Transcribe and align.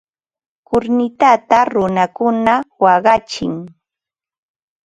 Kurnitata 0.67 1.57
runakuna 1.73 2.53
waqachin. 2.83 3.53